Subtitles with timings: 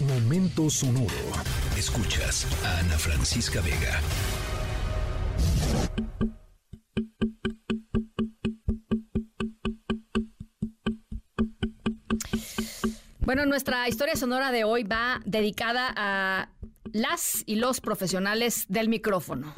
[0.00, 1.08] Momento sonoro.
[1.76, 4.00] Escuchas a Ana Francisca Vega.
[13.18, 16.48] Bueno, nuestra historia sonora de hoy va dedicada a
[16.92, 19.52] las y los profesionales del micrófono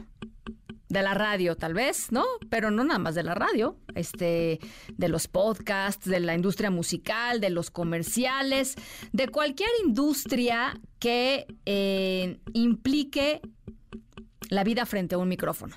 [0.90, 2.24] de la radio, tal vez, ¿no?
[2.50, 4.58] Pero no nada más de la radio, este,
[4.96, 8.74] de los podcasts, de la industria musical, de los comerciales,
[9.12, 13.40] de cualquier industria que eh, implique
[14.50, 15.76] la vida frente a un micrófono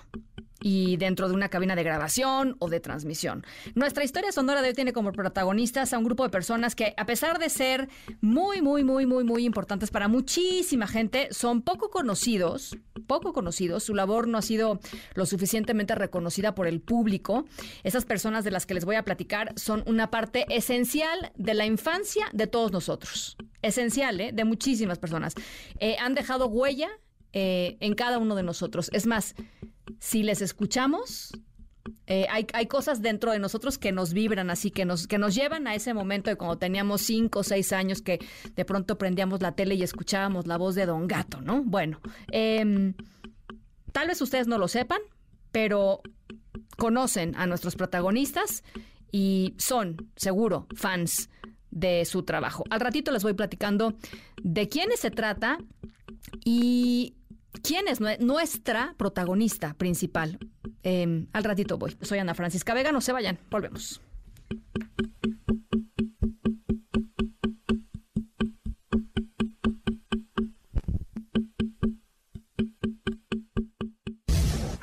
[0.64, 3.46] y dentro de una cabina de grabación o de transmisión.
[3.76, 7.06] Nuestra historia sonora de hoy tiene como protagonistas a un grupo de personas que, a
[7.06, 7.90] pesar de ser
[8.22, 13.84] muy, muy, muy, muy, muy importantes para muchísima gente, son poco conocidos, poco conocidos.
[13.84, 14.80] Su labor no ha sido
[15.16, 17.46] lo suficientemente reconocida por el público.
[17.84, 21.66] Esas personas de las que les voy a platicar son una parte esencial de la
[21.66, 23.36] infancia de todos nosotros.
[23.62, 24.32] Esencial, ¿eh?
[24.32, 25.34] De muchísimas personas.
[25.80, 26.90] Eh, han dejado huella
[27.34, 28.90] eh, en cada uno de nosotros.
[28.94, 29.36] Es más,
[30.04, 31.32] si les escuchamos,
[32.08, 35.66] eh, hay, cosas dentro de nosotros que nos vibran así, que nos, que nos llevan
[35.66, 38.20] a ese momento de cuando teníamos cinco o seis años que
[38.54, 41.64] de pronto prendíamos la tele y escuchábamos la voz de Don Gato, ¿no?
[41.64, 42.02] Bueno,
[42.34, 42.96] em,
[43.94, 45.00] tal vez ustedes no lo sepan,
[45.54, 46.02] pero
[46.78, 48.66] conocen a nuestros protagonistas
[49.10, 51.30] y son, seguro, fans
[51.72, 52.66] de su trabajo.
[52.70, 53.96] Al ratito les voy platicando
[54.44, 55.60] de quiénes se trata
[56.44, 57.16] y
[57.62, 60.40] ¿Quién es nuestra protagonista principal?
[60.82, 61.96] Em, al ratito voy.
[62.02, 64.02] Soy Ana Francisca Vega, no se vayan, volvemos.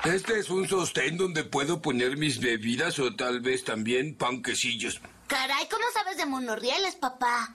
[0.04, 5.00] Este es un sostén donde puedo poner mis bebidas o tal vez también panquecillos.
[5.28, 7.54] Caray, ¿cómo sabes de monorrieles, papá?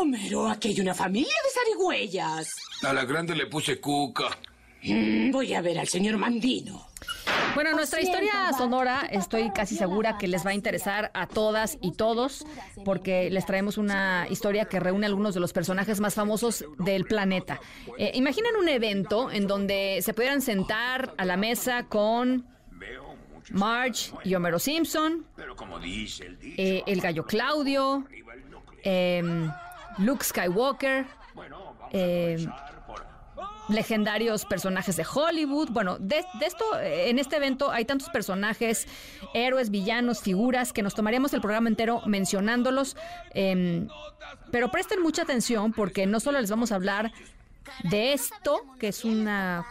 [0.00, 2.56] Homero, aquí hay una familia de zarigüeyas.
[2.82, 4.28] A la grande le puse cuca.
[4.82, 6.88] Mm, voy a ver al señor Mandino.
[7.54, 11.92] Bueno, nuestra historia sonora estoy casi segura que les va a interesar a todas y
[11.92, 12.46] todos
[12.82, 17.04] porque les traemos una historia que reúne a algunos de los personajes más famosos del
[17.04, 17.60] planeta.
[17.98, 22.46] Eh, imaginen un evento en donde se pudieran sentar a la mesa con
[23.50, 25.26] Marge y Homero Simpson,
[26.56, 28.06] eh, el gallo Claudio,
[28.82, 29.50] eh,
[30.00, 31.06] Luke Skywalker,
[31.92, 32.46] eh,
[33.68, 35.70] legendarios personajes de Hollywood.
[35.70, 38.86] Bueno, de, esto, en este evento hay tantos personajes,
[39.34, 42.96] héroes, villanos, figuras, que nos tomaríamos el programa entero mencionándolos.
[43.32, 43.88] Em,
[44.50, 47.12] pero presten mucha atención porque no solo les vamos a hablar
[47.84, 49.64] de esto, que es una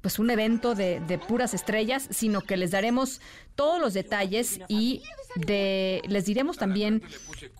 [0.00, 3.20] pues un evento de, puras estrellas, sino que les daremos
[3.56, 5.02] todos los detalles y
[5.38, 7.02] de, les diremos también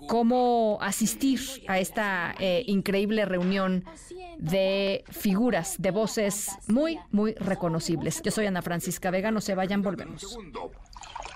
[0.07, 3.85] cómo asistir a esta eh, increíble reunión
[4.39, 8.23] de figuras, de voces muy, muy reconocibles.
[8.23, 10.39] Yo soy Ana Francisca Vega, no se vayan, volvemos.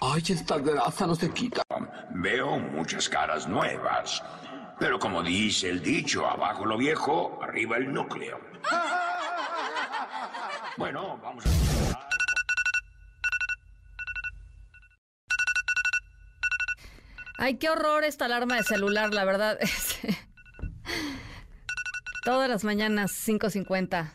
[0.01, 1.63] Ay, esta grasa no se quita.
[2.11, 4.23] Veo muchas caras nuevas,
[4.79, 8.41] pero como dice el dicho, abajo lo viejo, arriba el núcleo.
[10.79, 11.72] Bueno, vamos a...
[17.45, 19.59] Ay, qué horror esta alarma de celular, la verdad.
[22.25, 24.13] Todas las mañanas, 5.50.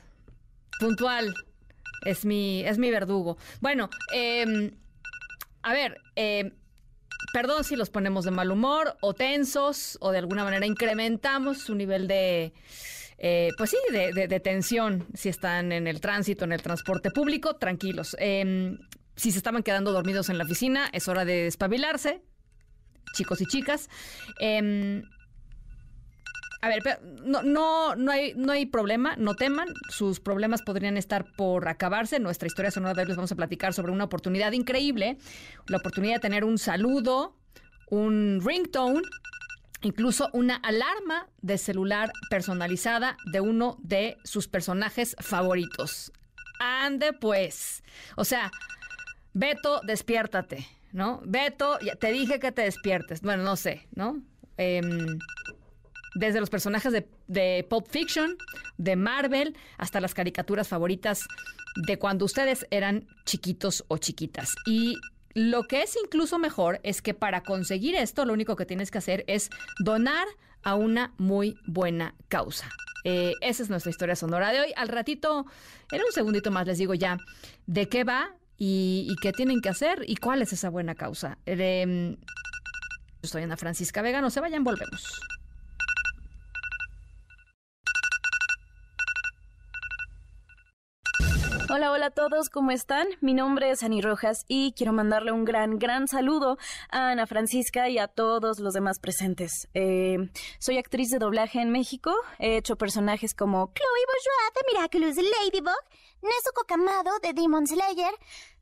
[0.80, 1.34] Puntual.
[2.06, 3.38] Es mi, es mi verdugo.
[3.60, 4.72] Bueno, em,
[5.62, 6.54] a ver, eh,
[7.34, 11.76] perdón si los ponemos de mal humor o tensos o de alguna manera incrementamos su
[11.76, 12.54] nivel de
[13.18, 18.16] eh, pues sí, de, tensión si están en el tránsito, en el transporte público, tranquilos.
[18.22, 18.78] Em,
[19.18, 22.22] si se estaban quedando dormidos en la oficina, es hora de despabilarse,
[23.14, 23.90] chicos y chicas.
[24.40, 25.04] Em,
[26.62, 26.82] a ver,
[27.24, 32.20] no, no, no, hay, no hay problema, no teman, sus problemas podrían estar por acabarse.
[32.20, 35.18] Nuestra historia sonora de hoy les vamos a platicar sobre una oportunidad increíble,
[35.68, 37.36] la oportunidad de tener un saludo,
[37.90, 39.02] un ringtone
[39.82, 46.12] incluso una alarma de celular personalizada de uno de sus personajes favoritos.
[46.60, 47.84] Ande pues.
[48.16, 48.52] O sea,
[49.34, 51.22] Beto, despiértate, ¿no?
[51.24, 53.22] Beto, te dije que te despiertes.
[53.22, 54.20] Bueno, no sé, ¿no?
[54.58, 55.20] Em,
[56.16, 58.36] desde los personajes de, de Pulp Fiction,
[58.80, 61.28] de Marvel, hasta las caricaturas favoritas
[61.86, 64.56] de cuando ustedes eran chiquitos o chiquitas.
[64.66, 64.96] Y
[65.36, 68.98] lo que es incluso mejor es que para conseguir esto, lo único que tienes que
[68.98, 70.26] hacer es donar
[70.64, 72.72] a una muy buena causa.
[73.04, 74.74] Eh, esa es nuestra historia sonora de hoy.
[74.76, 75.46] Al ratito,
[75.92, 77.20] en un segundito más les digo ya
[77.68, 81.38] de qué va y, qué tienen que hacer y cuál es esa buena causa.
[81.46, 82.18] Em,
[83.22, 85.20] Yo soy Ana Francisca Vega, no se vayan, volvemos.
[91.70, 93.08] Hola, hola a todos, ¿cómo están?
[93.20, 96.58] Mi nombre es Ani Rojas y quiero mandarle un gran, gran saludo
[96.92, 99.68] a Ana Francisca y a todos los demás presentes.
[99.74, 100.18] Eh,
[100.60, 105.84] soy actriz de doblaje en México, he hecho personajes como Chloe Bourgeois de Miraculous Ladybug,
[106.22, 108.14] Nezuko Kamado de Demon Slayer,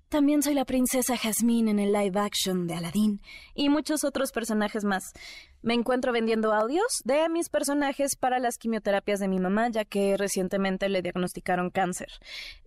[0.10, 3.22] también soy la princesa Jasmine en el live action de Aladdin
[3.54, 5.14] y muchos otros personajes más.
[5.62, 10.16] Me encuentro vendiendo audios de mis personajes para las quimioterapias de mi mamá, ya que
[10.16, 12.10] recientemente le diagnosticaron cáncer.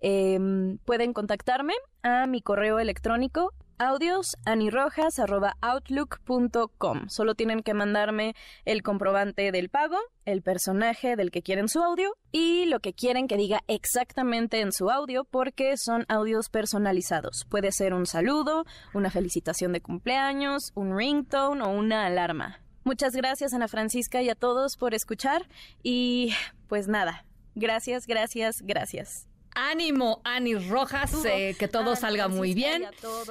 [0.01, 7.09] Em, pueden contactarme a mi correo electrónico audios anirojas.outlook.com.
[7.09, 8.35] Solo tienen que mandarme
[8.65, 13.29] el comprobante del pago, el personaje del que quieren su audio y lo que quieren
[13.29, 17.47] que diga exactamente en su audio porque son audios personalizados.
[17.49, 18.65] Puede ser un saludo,
[18.95, 22.61] una felicitación de cumpleaños, un ringtone o una alarma.
[22.85, 25.47] Muchas gracias Ana Francisca y a todos por escuchar
[25.83, 26.33] y
[26.69, 27.25] pues nada,
[27.55, 29.28] gracias, gracias, gracias.
[29.59, 32.85] Ánimo, Ani Rojas, eh, que todo salga muy bien.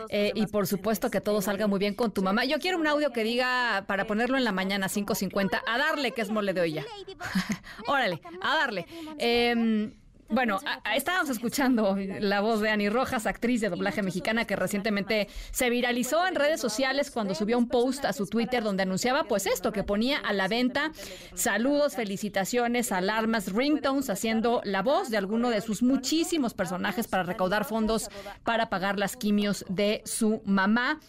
[0.09, 2.43] Eh, y por supuesto que todo salga muy bien con tu mamá.
[2.43, 6.21] Yo quiero un audio que diga para ponerlo en la mañana 5.50, a darle que
[6.21, 6.85] es mole de olla.
[7.87, 8.85] Órale, a darle.
[9.19, 9.89] Eh,
[10.29, 10.59] bueno,
[10.95, 16.27] estábamos escuchando la voz de Ani Rojas, actriz de doblaje mexicana que recientemente se viralizó
[16.27, 19.83] en redes sociales cuando subió un post a su Twitter donde anunciaba pues esto, que
[19.83, 20.91] ponía a la venta
[21.33, 27.65] saludos, felicitaciones, alarmas, ringtones, haciendo la voz de alguno de sus muchísimos personajes para recaudar
[27.65, 28.09] fondos
[28.43, 30.99] para pagar las quimios de su mamá.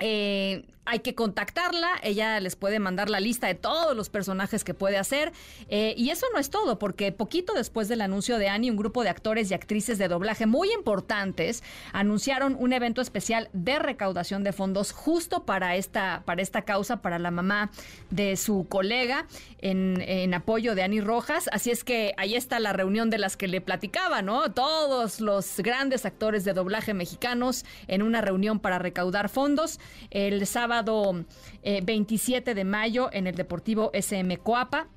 [0.00, 4.74] Eh, hay que contactarla, ella les puede mandar la lista de todos los personajes que
[4.74, 5.32] puede hacer.
[5.68, 9.04] Eh, y eso no es todo, porque poquito después del anuncio de Annie, un grupo
[9.04, 11.62] de actores y actrices de doblaje muy importantes
[11.92, 17.18] anunciaron un evento especial de recaudación de fondos justo para esta, para esta causa, para
[17.18, 17.70] la mamá
[18.10, 19.26] de su colega,
[19.58, 21.48] en, en apoyo de Annie Rojas.
[21.52, 24.50] Así es que ahí está la reunión de las que le platicaba, ¿no?
[24.52, 29.78] Todos los grandes actores de doblaje mexicanos en una reunión para recaudar fondos.
[30.10, 31.24] El sábado
[31.62, 34.88] 27 eh, de mayo en el Deportivo SM Coapa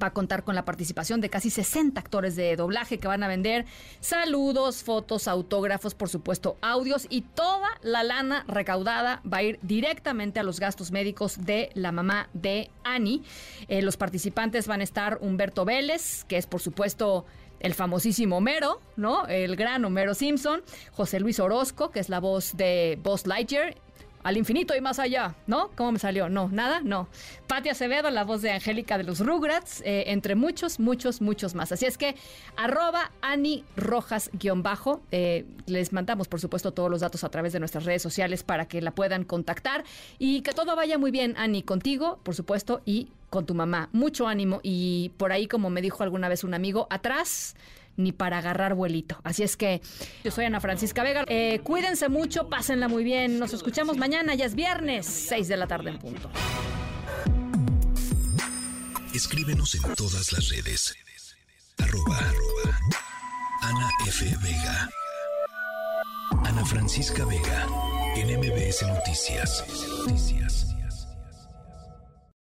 [0.00, 3.28] va a contar con la participación de casi 60 actores de doblaje que van a
[3.28, 3.64] vender
[4.00, 10.40] saludos, fotos, autógrafos, por supuesto, audios y toda la lana recaudada va a ir directamente
[10.40, 13.22] a los gastos médicos de la mamá de Annie.
[13.68, 17.24] Eh, los participantes van a estar Humberto Vélez, que es por supuesto
[17.60, 19.26] el famosísimo Homero, ¿no?
[19.26, 20.62] El gran Homero Simpson,
[20.92, 23.74] José Luis Orozco, que es la voz de Buzz Lightyear,
[24.26, 25.70] al infinito y más allá, ¿no?
[25.76, 26.28] ¿Cómo me salió?
[26.28, 27.06] No, nada, no.
[27.46, 31.70] Patti Acevedo, la voz de Angélica de los Rugrats, eh, entre muchos, muchos, muchos más.
[31.70, 32.16] Así es que
[32.56, 35.00] arroba Ani Rojas guion bajo.
[35.12, 38.66] Eh, les mandamos, por supuesto, todos los datos a través de nuestras redes sociales para
[38.66, 39.84] que la puedan contactar
[40.18, 43.90] y que todo vaya muy bien, Ani, contigo, por supuesto, y con tu mamá.
[43.92, 47.54] Mucho ánimo y por ahí, como me dijo alguna vez un amigo, atrás
[47.96, 49.20] ni para agarrar vuelito.
[49.24, 49.80] Así es que
[50.24, 51.24] yo soy Ana Francisca Vega.
[51.28, 53.38] Eh, cuídense mucho, pásenla muy bien.
[53.38, 56.30] Nos escuchamos mañana, ya es viernes, 6 de la tarde en punto.
[59.14, 60.94] Escríbenos en todas las redes.
[61.78, 62.18] Arroba,
[63.62, 64.24] Ana F.
[64.42, 64.90] Vega.
[66.44, 67.66] Ana Francisca Vega.
[68.16, 69.64] En MBS Noticias.
[70.06, 70.75] Noticias.